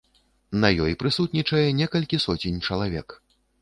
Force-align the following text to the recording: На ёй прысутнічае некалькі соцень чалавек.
На 0.63 0.71
ёй 0.85 0.95
прысутнічае 1.03 1.63
некалькі 1.83 2.23
соцень 2.27 2.63
чалавек. 2.67 3.21